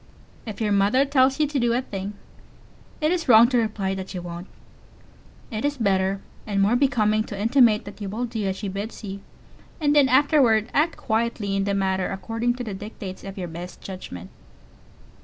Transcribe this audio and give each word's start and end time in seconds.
If 0.47 0.59
your 0.59 0.71
mother 0.71 1.05
tells 1.05 1.39
you 1.39 1.45
to 1.45 1.59
do 1.59 1.73
a 1.73 1.81
thing, 1.83 2.13
it 3.01 3.11
is 3.11 3.29
wrong 3.29 3.47
to 3.49 3.57
reply 3.59 3.93
that 3.93 4.15
you 4.15 4.21
won't. 4.23 4.47
It 5.51 5.63
is 5.63 5.77
better 5.77 6.21
and 6.47 6.59
more 6.59 6.75
becoming 6.75 7.23
to 7.25 7.39
intimate 7.39 7.85
that 7.85 8.01
you 8.01 8.09
will 8.09 8.25
do 8.25 8.47
as 8.47 8.55
she 8.55 8.67
bids 8.67 9.03
you, 9.03 9.19
and 9.79 9.95
then 9.95 10.09
afterward 10.09 10.71
act 10.73 10.97
quietly 10.97 11.55
in 11.55 11.65
the 11.65 11.75
matter 11.75 12.07
according 12.11 12.55
to 12.55 12.63
the 12.63 12.73
dictates 12.73 13.23
of 13.23 13.37
your 13.37 13.47
best 13.47 13.79
judgment. 13.81 14.31